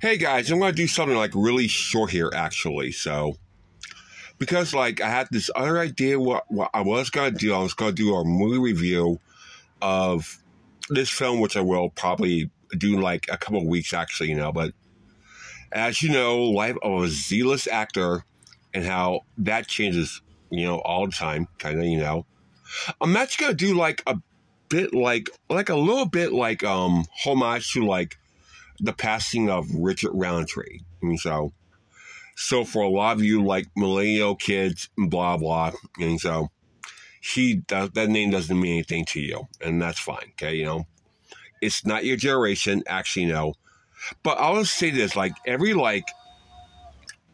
Hey 0.00 0.16
guys, 0.16 0.48
I'm 0.48 0.60
gonna 0.60 0.70
do 0.70 0.86
something 0.86 1.16
like 1.16 1.32
really 1.34 1.66
short 1.66 2.12
here, 2.12 2.30
actually. 2.32 2.92
So, 2.92 3.34
because 4.38 4.72
like 4.72 5.00
I 5.00 5.08
had 5.08 5.26
this 5.32 5.50
other 5.56 5.80
idea 5.80 6.20
what 6.20 6.44
what 6.46 6.70
I 6.72 6.82
was 6.82 7.10
gonna 7.10 7.32
do, 7.32 7.52
I 7.52 7.58
was 7.58 7.74
gonna 7.74 7.90
do 7.90 8.14
a 8.14 8.24
movie 8.24 8.60
review 8.60 9.18
of 9.82 10.38
this 10.88 11.10
film, 11.10 11.40
which 11.40 11.56
I 11.56 11.62
will 11.62 11.90
probably 11.90 12.48
do 12.78 13.00
like 13.00 13.26
a 13.28 13.36
couple 13.36 13.66
weeks 13.66 13.92
actually, 13.92 14.28
you 14.28 14.36
know. 14.36 14.52
But 14.52 14.72
as 15.72 16.00
you 16.00 16.10
know, 16.10 16.44
life 16.44 16.76
of 16.80 17.02
a 17.02 17.08
zealous 17.08 17.66
actor 17.66 18.24
and 18.72 18.84
how 18.84 19.22
that 19.38 19.66
changes, 19.66 20.22
you 20.48 20.64
know, 20.64 20.78
all 20.78 21.06
the 21.06 21.12
time, 21.12 21.48
kind 21.58 21.76
of, 21.76 21.84
you 21.86 21.98
know. 21.98 22.24
I'm 23.00 23.16
actually 23.16 23.46
gonna 23.46 23.56
do 23.56 23.74
like 23.74 24.04
a 24.06 24.16
bit 24.68 24.94
like 24.94 25.28
like 25.50 25.70
a 25.70 25.76
little 25.76 26.06
bit 26.06 26.32
like 26.32 26.62
um 26.62 27.04
homage 27.24 27.72
to 27.72 27.84
like 27.84 28.16
the 28.80 28.92
passing 28.92 29.50
of 29.50 29.66
Richard 29.74 30.12
Roundtree. 30.14 30.80
Mean, 31.02 31.18
so 31.18 31.52
so 32.36 32.64
for 32.64 32.82
a 32.82 32.88
lot 32.88 33.16
of 33.16 33.24
you 33.24 33.44
like 33.44 33.66
millennial 33.76 34.36
kids, 34.36 34.88
blah 34.96 35.36
blah, 35.36 35.72
and 35.98 36.20
so 36.20 36.50
he 37.20 37.56
does, 37.56 37.90
that 37.90 38.08
name 38.08 38.30
doesn't 38.30 38.58
mean 38.58 38.74
anything 38.74 39.04
to 39.06 39.20
you, 39.20 39.48
and 39.60 39.80
that's 39.80 39.98
fine. 39.98 40.32
Okay, 40.32 40.54
you 40.56 40.64
know, 40.64 40.86
it's 41.60 41.84
not 41.84 42.04
your 42.04 42.16
generation, 42.16 42.82
actually, 42.86 43.26
no. 43.26 43.54
But 44.22 44.38
I'll 44.38 44.60
just 44.60 44.76
say 44.76 44.90
this: 44.90 45.16
like 45.16 45.32
every 45.46 45.74
like 45.74 46.04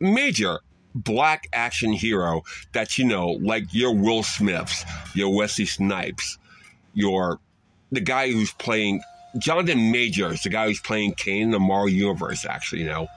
major 0.00 0.60
black 0.94 1.48
action 1.52 1.92
hero 1.92 2.42
that 2.72 2.98
you 2.98 3.04
know, 3.04 3.28
like 3.28 3.72
your 3.72 3.94
Will 3.94 4.22
Smiths, 4.22 4.84
your 5.14 5.34
Wesley 5.34 5.66
Snipes, 5.66 6.38
your 6.94 7.40
the 7.92 8.00
guy 8.00 8.30
who's 8.30 8.52
playing 8.52 9.02
Jonathan 9.38 9.90
Majors, 9.90 10.42
the 10.42 10.48
guy 10.48 10.66
who's 10.66 10.80
playing 10.80 11.14
Kang 11.14 11.42
in 11.42 11.50
the 11.50 11.58
Marvel 11.58 11.88
Universe, 11.88 12.46
actually, 12.46 12.82
you 12.82 12.88
know, 12.88 13.08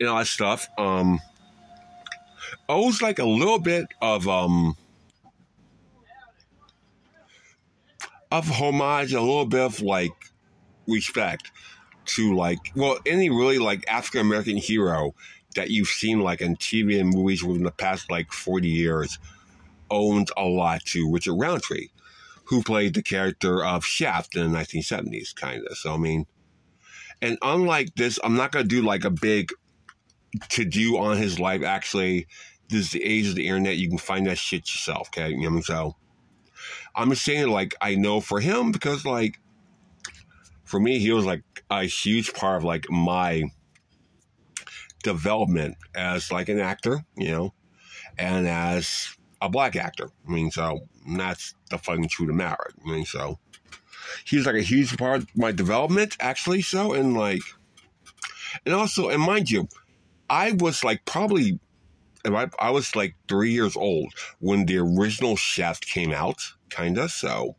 and 0.00 0.08
all 0.08 0.18
that 0.18 0.26
stuff. 0.26 0.68
Um, 0.78 1.20
owes 2.68 3.02
like 3.02 3.18
a 3.18 3.24
little 3.24 3.58
bit 3.58 3.86
of 4.00 4.28
um 4.28 4.76
of 8.32 8.48
homage, 8.48 9.12
a 9.12 9.20
little 9.20 9.46
bit 9.46 9.60
of 9.60 9.80
like 9.80 10.32
respect 10.86 11.52
to 12.06 12.34
like 12.34 12.72
well 12.74 12.98
any 13.06 13.30
really 13.30 13.58
like 13.58 13.84
African 13.88 14.20
American 14.20 14.56
hero 14.56 15.14
that 15.54 15.70
you've 15.70 15.88
seen 15.88 16.20
like 16.20 16.40
in 16.40 16.56
TV 16.56 17.00
and 17.00 17.14
movies 17.14 17.44
within 17.44 17.62
the 17.62 17.70
past 17.70 18.10
like 18.10 18.32
forty 18.32 18.68
years 18.68 19.18
owns 19.90 20.30
a 20.36 20.44
lot 20.44 20.84
to 20.86 21.10
Richard 21.10 21.34
Roundtree 21.34 21.88
who 22.44 22.62
played 22.62 22.94
the 22.94 23.02
character 23.02 23.64
of 23.64 23.84
Shaft 23.84 24.36
in 24.36 24.52
the 24.52 24.58
1970s, 24.58 25.34
kind 25.34 25.66
of. 25.68 25.76
So, 25.76 25.94
I 25.94 25.96
mean, 25.96 26.26
and 27.22 27.38
unlike 27.42 27.94
this, 27.94 28.18
I'm 28.22 28.36
not 28.36 28.52
going 28.52 28.64
to 28.64 28.68
do 28.68 28.82
like 28.82 29.04
a 29.04 29.10
big 29.10 29.50
to 30.50 30.64
do 30.64 30.98
on 30.98 31.16
his 31.16 31.38
life. 31.38 31.62
Actually, 31.62 32.26
this 32.68 32.86
is 32.86 32.90
the 32.90 33.04
age 33.04 33.28
of 33.28 33.34
the 33.34 33.46
internet. 33.46 33.76
You 33.76 33.88
can 33.88 33.98
find 33.98 34.26
that 34.26 34.38
shit 34.38 34.68
yourself, 34.68 35.08
okay? 35.08 35.30
You 35.30 35.36
know 35.36 35.42
what 35.42 35.48
I 35.48 35.54
mean? 35.54 35.62
So, 35.62 35.96
I'm 36.94 37.10
just 37.10 37.24
saying, 37.24 37.48
like, 37.48 37.74
I 37.80 37.94
know 37.94 38.20
for 38.20 38.40
him 38.40 38.72
because, 38.72 39.04
like, 39.04 39.40
for 40.64 40.80
me, 40.80 40.98
he 40.98 41.12
was 41.12 41.24
like 41.24 41.42
a 41.70 41.84
huge 41.84 42.32
part 42.34 42.56
of 42.56 42.64
like 42.64 42.90
my 42.90 43.44
development 45.02 45.76
as 45.94 46.32
like 46.32 46.48
an 46.48 46.58
actor, 46.58 47.04
you 47.16 47.30
know, 47.30 47.54
and 48.18 48.48
as 48.48 49.16
a 49.44 49.48
black 49.48 49.76
actor. 49.76 50.08
I 50.26 50.30
mean, 50.30 50.50
so 50.50 50.88
that's 51.16 51.54
the 51.70 51.76
fucking 51.76 52.08
truth 52.08 52.30
of 52.30 52.34
matter. 52.34 52.70
I 52.84 52.90
mean, 52.90 53.04
so 53.04 53.38
he's 54.24 54.46
like 54.46 54.56
a 54.56 54.62
huge 54.62 54.96
part 54.96 55.22
of 55.22 55.36
my 55.36 55.52
development, 55.52 56.16
actually. 56.18 56.62
So, 56.62 56.94
and 56.94 57.14
like, 57.14 57.42
and 58.64 58.74
also, 58.74 59.08
and 59.10 59.20
mind 59.20 59.50
you, 59.50 59.68
I 60.30 60.52
was 60.52 60.82
like 60.82 61.04
probably, 61.04 61.60
I, 62.24 62.48
I 62.58 62.70
was 62.70 62.96
like 62.96 63.14
three 63.28 63.52
years 63.52 63.76
old 63.76 64.14
when 64.40 64.64
the 64.64 64.78
original 64.78 65.36
Shaft 65.36 65.86
came 65.86 66.10
out, 66.10 66.54
kinda. 66.70 67.10
So, 67.10 67.56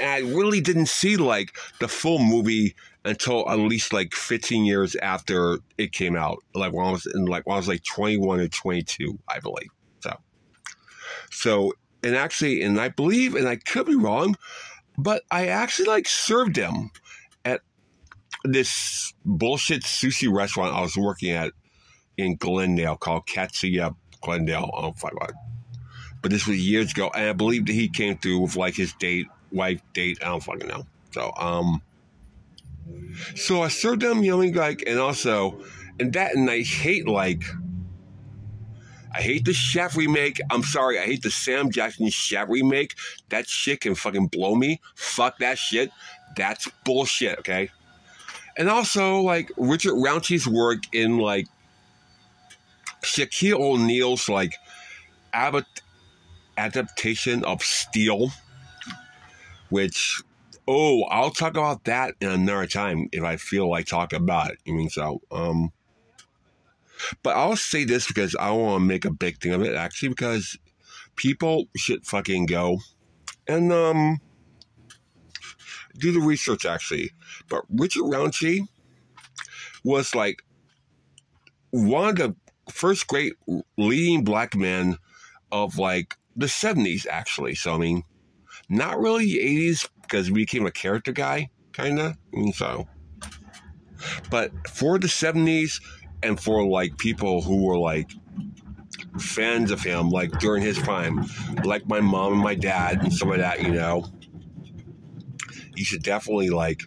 and 0.00 0.10
I 0.10 0.28
really 0.28 0.60
didn't 0.60 0.86
see 0.86 1.16
like 1.16 1.56
the 1.78 1.86
full 1.86 2.18
movie 2.18 2.74
until 3.04 3.48
at 3.48 3.60
least 3.60 3.92
like 3.92 4.12
15 4.12 4.64
years 4.64 4.96
after 4.96 5.60
it 5.78 5.92
came 5.92 6.16
out. 6.16 6.38
Like 6.52 6.72
when 6.72 6.84
I 6.84 6.90
was 6.90 7.06
in 7.06 7.26
like 7.26 7.46
when 7.46 7.54
I 7.54 7.58
was 7.58 7.68
like 7.68 7.84
21 7.84 8.40
or 8.40 8.48
22, 8.48 9.18
I 9.28 9.38
believe. 9.38 9.68
So, 11.30 11.72
and 12.02 12.16
actually, 12.16 12.62
and 12.62 12.80
I 12.80 12.88
believe, 12.88 13.34
and 13.34 13.48
I 13.48 13.56
could 13.56 13.86
be 13.86 13.96
wrong, 13.96 14.36
but 14.96 15.22
I 15.30 15.46
actually 15.48 15.88
like 15.88 16.08
served 16.08 16.56
them 16.56 16.90
at 17.44 17.60
this 18.44 19.12
bullshit 19.24 19.82
sushi 19.82 20.32
restaurant 20.32 20.74
I 20.74 20.80
was 20.80 20.96
working 20.96 21.30
at 21.30 21.52
in 22.16 22.36
Glendale 22.36 22.96
called 22.96 23.26
Katsuya 23.26 23.94
Glendale. 24.20 24.94
Fucking 24.98 25.18
know 25.18 25.34
But 26.20 26.32
this 26.32 26.46
was 26.46 26.58
years 26.58 26.90
ago, 26.90 27.10
and 27.14 27.28
I 27.28 27.32
believe 27.32 27.66
that 27.66 27.72
he 27.72 27.88
came 27.88 28.18
through 28.18 28.40
with 28.40 28.56
like 28.56 28.74
his 28.74 28.92
date, 28.94 29.28
wife 29.52 29.80
date. 29.94 30.18
I 30.20 30.26
don't 30.26 30.42
fucking 30.42 30.66
know. 30.66 30.84
So, 31.12 31.32
um, 31.36 31.80
so 33.34 33.62
I 33.62 33.68
served 33.68 34.02
them, 34.02 34.22
know, 34.22 34.38
like, 34.38 34.82
and 34.86 34.98
also, 34.98 35.62
and 36.00 36.12
that, 36.12 36.34
and 36.34 36.50
I 36.50 36.62
hate 36.62 37.06
like 37.06 37.44
I 39.18 39.20
hate 39.20 39.44
the 39.44 39.52
Shaft 39.52 39.96
remake. 39.96 40.40
I'm 40.48 40.62
sorry. 40.62 40.96
I 40.96 41.04
hate 41.04 41.22
the 41.22 41.30
Sam 41.30 41.72
Jackson 41.72 42.08
Shaft 42.08 42.50
remake. 42.50 42.94
That 43.30 43.48
shit 43.48 43.80
can 43.80 43.96
fucking 43.96 44.28
blow 44.28 44.54
me. 44.54 44.80
Fuck 44.94 45.38
that 45.38 45.58
shit. 45.58 45.90
That's 46.36 46.68
bullshit, 46.84 47.40
okay? 47.40 47.70
And 48.56 48.68
also, 48.68 49.20
like, 49.20 49.50
Richard 49.56 49.94
Roundtree's 49.94 50.46
work 50.46 50.84
in, 50.92 51.18
like, 51.18 51.48
Shaquille 53.02 53.58
O'Neal's, 53.58 54.28
like, 54.28 54.54
ab- 55.32 55.64
adaptation 56.56 57.42
of 57.42 57.60
Steel, 57.62 58.30
which, 59.68 60.22
oh, 60.68 61.02
I'll 61.04 61.32
talk 61.32 61.52
about 61.52 61.84
that 61.84 62.14
in 62.20 62.30
another 62.30 62.68
time 62.68 63.08
if 63.10 63.24
I 63.24 63.36
feel 63.36 63.68
like 63.68 63.86
talking 63.86 64.20
about 64.20 64.52
it. 64.52 64.58
I 64.68 64.70
mean, 64.70 64.90
so, 64.90 65.22
um, 65.32 65.72
but 67.22 67.36
I'll 67.36 67.56
say 67.56 67.84
this 67.84 68.06
because 68.06 68.34
I 68.36 68.50
want 68.50 68.80
to 68.82 68.86
make 68.86 69.04
a 69.04 69.10
big 69.10 69.40
thing 69.40 69.52
of 69.52 69.62
it, 69.62 69.74
actually, 69.74 70.10
because 70.10 70.58
people 71.16 71.66
should 71.76 72.06
fucking 72.06 72.46
go 72.46 72.78
and 73.46 73.72
um 73.72 74.18
do 75.98 76.12
the 76.12 76.20
research, 76.20 76.64
actually. 76.64 77.10
But 77.48 77.64
Richard 77.68 78.04
Roundtree 78.04 78.62
was 79.84 80.14
like 80.14 80.42
one 81.70 82.10
of 82.10 82.16
the 82.16 82.36
first 82.70 83.06
great 83.06 83.34
leading 83.76 84.24
black 84.24 84.54
men 84.54 84.96
of 85.50 85.78
like 85.78 86.16
the 86.36 86.46
70s, 86.46 87.06
actually. 87.06 87.54
So, 87.54 87.74
I 87.74 87.78
mean, 87.78 88.02
not 88.68 89.00
really 89.00 89.26
the 89.26 89.70
80s 89.70 89.88
because 90.02 90.28
he 90.28 90.32
became 90.32 90.66
a 90.66 90.70
character 90.70 91.12
guy, 91.12 91.50
kind 91.72 91.98
of. 91.98 92.12
I 92.12 92.36
mean, 92.36 92.52
so. 92.52 92.86
But 94.30 94.52
for 94.68 94.98
the 94.98 95.08
70s, 95.08 95.80
and 96.22 96.38
for 96.40 96.66
like 96.66 96.96
people 96.98 97.42
who 97.42 97.64
were 97.64 97.78
like 97.78 98.10
fans 99.18 99.70
of 99.70 99.82
him, 99.82 100.10
like 100.10 100.38
during 100.38 100.62
his 100.62 100.78
prime, 100.78 101.26
like 101.64 101.86
my 101.88 102.00
mom 102.00 102.34
and 102.34 102.42
my 102.42 102.54
dad 102.54 103.02
and 103.02 103.12
some 103.12 103.30
of 103.30 103.38
that, 103.38 103.62
you 103.62 103.70
know, 103.70 104.06
you 105.74 105.84
should 105.84 106.02
definitely 106.02 106.50
like. 106.50 106.82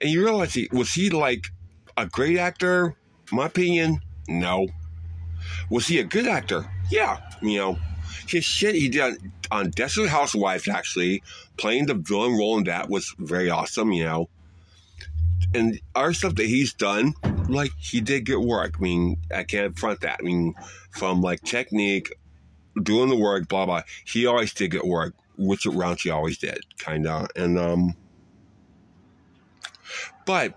And 0.00 0.10
you 0.10 0.24
realize 0.24 0.54
he 0.54 0.68
was 0.72 0.92
he 0.92 1.10
like 1.10 1.46
a 1.96 2.06
great 2.06 2.38
actor? 2.38 2.96
My 3.32 3.46
opinion, 3.46 4.00
no. 4.28 4.68
Was 5.70 5.86
he 5.86 5.98
a 5.98 6.04
good 6.04 6.26
actor? 6.26 6.70
Yeah, 6.90 7.20
you 7.42 7.58
know, 7.58 7.78
his 8.28 8.44
shit 8.44 8.74
he 8.74 8.88
did 8.88 9.32
on 9.50 9.70
Desperate 9.70 10.08
Housewives 10.08 10.68
actually 10.68 11.22
playing 11.56 11.86
the 11.86 11.94
villain 11.94 12.36
role 12.36 12.58
in 12.58 12.64
that 12.64 12.88
was 12.88 13.14
very 13.18 13.50
awesome. 13.50 13.92
You 13.92 14.04
know, 14.04 14.28
and 15.54 15.80
our 15.94 16.12
stuff 16.12 16.34
that 16.36 16.46
he's 16.46 16.72
done, 16.74 17.14
like 17.48 17.70
he 17.78 18.00
did 18.00 18.26
good 18.26 18.40
work. 18.40 18.74
I 18.78 18.82
mean, 18.82 19.18
I 19.34 19.44
can't 19.44 19.78
front 19.78 20.00
that. 20.00 20.18
I 20.20 20.22
mean, 20.22 20.54
from 20.90 21.20
like 21.20 21.42
technique, 21.42 22.14
doing 22.82 23.08
the 23.08 23.16
work, 23.16 23.48
blah 23.48 23.66
blah. 23.66 23.82
He 24.04 24.26
always 24.26 24.52
did 24.52 24.70
good 24.70 24.84
work. 24.84 25.14
Richard 25.36 25.74
Roundtree 25.74 26.10
always 26.10 26.38
did, 26.38 26.60
kind 26.78 27.06
of. 27.06 27.28
And 27.36 27.58
um, 27.58 27.96
but 30.26 30.54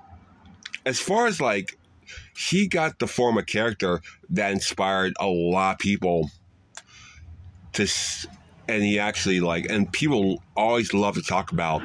as 0.86 1.00
far 1.00 1.28
as 1.28 1.42
like, 1.42 1.78
he 2.36 2.68
got 2.68 3.00
the 3.00 3.08
form 3.08 3.38
of 3.38 3.46
character 3.46 4.02
that 4.30 4.52
inspired 4.52 5.14
a 5.20 5.28
lot 5.28 5.74
of 5.74 5.80
people 5.80 6.30
to, 7.74 7.88
and 8.68 8.84
he 8.84 9.00
actually 9.00 9.40
like, 9.40 9.70
and 9.70 9.92
people 9.92 10.44
always 10.56 10.94
love 10.94 11.16
to 11.16 11.22
talk 11.22 11.52
about 11.52 11.82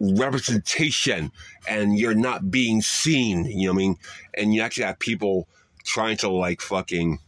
representation 0.00 1.32
and 1.68 1.98
you're 1.98 2.14
not 2.14 2.50
being 2.50 2.82
seen, 2.82 3.44
you 3.44 3.66
know 3.66 3.72
what 3.72 3.76
I 3.76 3.78
mean? 3.78 3.96
And 4.34 4.54
you 4.54 4.62
actually 4.62 4.84
have 4.84 4.98
people 4.98 5.48
trying 5.84 6.16
to 6.18 6.28
like 6.28 6.60
fucking 6.60 7.18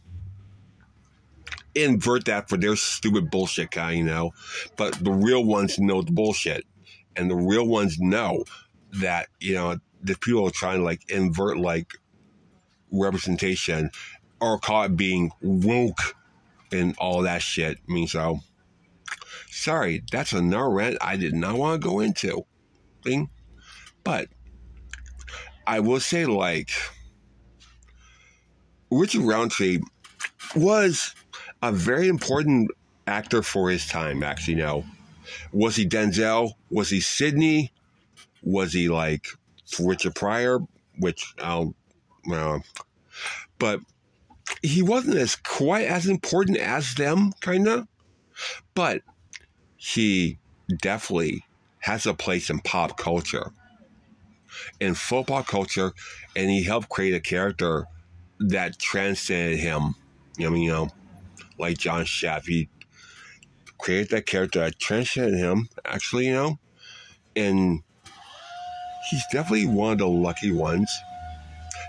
invert 1.75 2.25
that 2.25 2.49
for 2.49 2.57
their 2.57 2.75
stupid 2.75 3.31
bullshit 3.31 3.71
guy, 3.71 3.91
you 3.91 4.03
know. 4.03 4.33
But 4.75 4.93
the 5.03 5.11
real 5.11 5.43
ones 5.43 5.79
know 5.79 6.01
the 6.01 6.11
bullshit. 6.11 6.65
And 7.15 7.29
the 7.29 7.35
real 7.35 7.67
ones 7.67 7.99
know 7.99 8.45
that, 8.93 9.27
you 9.39 9.53
know, 9.53 9.77
the 10.01 10.15
people 10.15 10.47
are 10.47 10.51
trying 10.51 10.79
to 10.79 10.83
like 10.83 11.09
invert 11.09 11.57
like 11.57 11.93
representation 12.91 13.91
or 14.39 14.59
call 14.59 14.83
it 14.83 14.95
being 14.95 15.31
woke 15.41 16.15
and 16.71 16.95
all 16.97 17.23
that 17.23 17.41
shit. 17.41 17.77
I 17.77 17.91
mean, 17.91 18.07
so 18.07 18.39
sorry, 19.49 20.03
that's 20.11 20.31
another 20.31 20.69
rant 20.69 20.97
I 21.01 21.17
did 21.17 21.33
not 21.33 21.55
want 21.55 21.81
to 21.81 21.87
go 21.87 21.99
into. 21.99 22.45
Thing, 23.03 23.29
but 24.03 24.27
I 25.65 25.79
will 25.79 25.99
say, 25.99 26.25
like, 26.25 26.71
Richard 28.91 29.21
Roundtree 29.21 29.79
was 30.55 31.13
a 31.61 31.71
very 31.71 32.07
important 32.07 32.71
actor 33.07 33.41
for 33.41 33.69
his 33.69 33.87
time, 33.87 34.23
actually. 34.23 34.55
Now, 34.55 34.83
was 35.51 35.75
he 35.75 35.87
Denzel? 35.87 36.53
Was 36.69 36.89
he 36.89 36.99
Sidney? 36.99 37.71
Was 38.41 38.73
he 38.73 38.89
like 38.89 39.27
Richard 39.79 40.15
Pryor? 40.15 40.59
Which, 40.99 41.33
I'll, 41.41 41.75
well, 42.25 42.63
but 43.59 43.79
he 44.61 44.81
wasn't 44.81 45.17
as 45.17 45.35
quite 45.35 45.85
as 45.85 46.07
important 46.07 46.57
as 46.57 46.95
them, 46.95 47.31
kind 47.41 47.67
of. 47.67 47.87
But 48.73 49.01
he 49.77 50.39
definitely 50.81 51.43
has 51.79 52.05
a 52.05 52.13
place 52.13 52.49
in 52.49 52.59
pop 52.59 52.97
culture, 52.97 53.51
in 54.79 54.93
football 54.93 55.43
culture, 55.43 55.93
and 56.35 56.49
he 56.49 56.63
helped 56.63 56.89
create 56.89 57.13
a 57.13 57.19
character 57.19 57.85
that 58.39 58.79
transcended 58.79 59.59
him. 59.59 59.95
I 60.39 60.49
mean, 60.49 60.63
you 60.63 60.71
know, 60.71 60.89
like 61.57 61.77
John 61.77 62.05
Shaft, 62.05 62.47
he 62.47 62.69
created 63.77 64.09
that 64.09 64.25
character 64.25 64.59
that 64.59 64.79
transcended 64.79 65.39
him, 65.39 65.69
actually, 65.85 66.27
you 66.27 66.33
know, 66.33 66.59
and 67.35 67.81
he's 69.09 69.23
definitely 69.31 69.65
one 69.65 69.93
of 69.93 69.97
the 69.99 70.07
lucky 70.07 70.51
ones. 70.51 70.91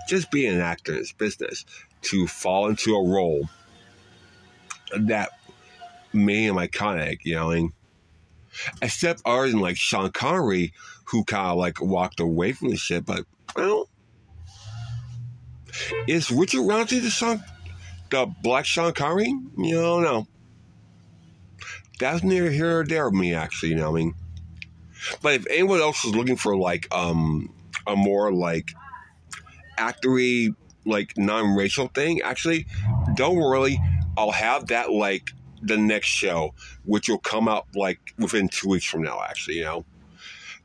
Just 0.09 0.31
being 0.31 0.55
an 0.55 0.61
actor 0.61 0.93
in 0.93 0.99
his 0.99 1.13
business 1.13 1.65
to 2.03 2.27
fall 2.27 2.69
into 2.69 2.95
a 2.95 3.09
role 3.09 3.49
that 4.99 5.31
made 6.13 6.47
him 6.47 6.57
iconic, 6.57 7.19
you 7.23 7.35
know, 7.35 7.51
and 7.51 7.73
except 8.83 9.25
than 9.25 9.61
like 9.61 9.77
Sean 9.77 10.11
Connery, 10.11 10.73
who 11.05 11.25
kind 11.25 11.51
of 11.51 11.59
like 11.59 11.81
walked 11.81 12.21
away 12.21 12.53
from 12.53 12.71
the 12.71 12.77
shit, 12.77 13.05
but 13.05 13.25
well, 13.57 13.89
is 16.07 16.31
Richard 16.31 16.63
Roundtree 16.63 17.01
the 17.01 17.11
Sean, 17.11 17.43
the 18.11 18.27
Black 18.43 18.67
Sean 18.67 18.93
Connery? 18.93 19.33
You 19.57 19.75
know, 19.75 20.01
no. 20.01 20.27
That's 21.99 22.23
neither 22.23 22.51
here 22.51 22.81
or 22.81 22.85
there 22.85 23.09
with 23.11 23.21
me, 23.21 23.35
actually. 23.35 23.71
You 23.71 23.77
know, 23.77 23.91
I 23.91 23.95
mean, 23.95 24.15
but 25.23 25.35
if 25.35 25.47
anyone 25.49 25.81
else 25.81 26.05
is 26.05 26.15
looking 26.15 26.37
for 26.37 26.57
like 26.57 26.93
um 26.95 27.53
a 27.87 27.97
more 27.97 28.33
like 28.33 28.71
actory 29.79 30.55
like 30.87 31.17
non-racial 31.17 31.89
thing, 31.89 32.23
actually, 32.23 32.67
don't 33.15 33.37
worry. 33.37 33.79
I'll 34.17 34.31
have 34.31 34.69
that 34.69 34.91
like 34.91 35.31
the 35.63 35.77
next 35.77 36.09
show, 36.09 36.55
which 36.85 37.09
will 37.09 37.19
come 37.19 37.49
out 37.49 37.67
like 37.75 38.01
within 38.19 38.49
two 38.49 38.69
weeks 38.69 38.85
from 38.85 39.03
now. 39.03 39.21
Actually, 39.23 39.59
you 39.59 39.65
know, 39.65 39.85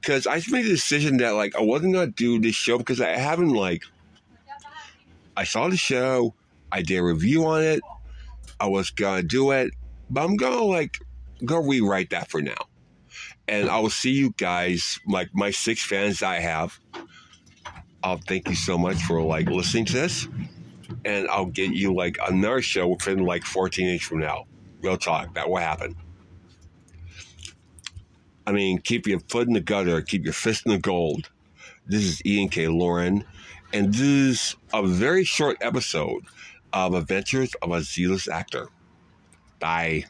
because 0.01 0.27
I 0.27 0.37
just 0.37 0.51
made 0.51 0.65
a 0.65 0.69
decision 0.69 1.17
that 1.17 1.31
like 1.31 1.55
I 1.55 1.61
wasn't 1.61 1.93
gonna 1.93 2.07
do 2.07 2.39
this 2.39 2.55
show 2.55 2.77
because 2.77 3.01
I 3.01 3.09
haven't 3.09 3.49
like 3.49 3.83
I 5.35 5.43
saw 5.43 5.67
the 5.67 5.77
show, 5.77 6.33
I 6.71 6.81
did 6.81 6.97
a 6.97 7.03
review 7.03 7.45
on 7.45 7.63
it, 7.63 7.81
I 8.59 8.67
was 8.67 8.89
gonna 8.89 9.23
do 9.23 9.51
it, 9.51 9.71
but 10.09 10.23
I'm 10.23 10.37
gonna 10.37 10.63
like 10.63 10.99
go 11.43 11.57
rewrite 11.57 12.11
that 12.11 12.29
for 12.29 12.41
now. 12.41 12.67
And 13.47 13.69
I 13.69 13.79
will 13.79 13.89
see 13.89 14.11
you 14.11 14.33
guys, 14.37 14.99
like 15.07 15.29
my 15.33 15.51
six 15.51 15.83
fans 15.83 16.23
I 16.23 16.39
have. 16.39 16.79
I'll 18.03 18.17
thank 18.17 18.47
you 18.47 18.55
so 18.55 18.77
much 18.77 19.01
for 19.03 19.21
like 19.21 19.49
listening 19.49 19.85
to 19.85 19.93
this. 19.93 20.27
And 21.03 21.27
I'll 21.27 21.47
get 21.47 21.71
you 21.71 21.93
like 21.93 22.17
another 22.25 22.61
show 22.61 22.87
within 22.87 23.25
like 23.25 23.43
14 23.43 23.85
days 23.85 24.03
from 24.03 24.19
now. 24.19 24.45
Real 24.85 24.97
talk. 24.97 25.33
That 25.33 25.49
will 25.49 25.57
happen. 25.57 25.95
I 28.45 28.51
mean, 28.51 28.77
keep 28.77 29.07
your 29.07 29.19
foot 29.21 29.47
in 29.47 29.55
the 29.55 29.59
gutter, 29.59 29.99
keep 30.03 30.23
your 30.23 30.33
fist 30.33 30.63
in 30.67 30.73
the 30.73 30.77
gold. 30.77 31.31
This 31.87 32.03
is 32.03 32.23
Ian 32.23 32.49
K. 32.49 32.67
Lauren, 32.67 33.25
and 33.73 33.91
this 33.91 34.01
is 34.01 34.55
a 34.73 34.85
very 34.85 35.23
short 35.23 35.57
episode 35.61 36.25
of 36.71 36.93
Adventures 36.93 37.55
of 37.63 37.71
a 37.71 37.81
Zealous 37.81 38.27
Actor. 38.27 38.67
Bye. 39.59 40.03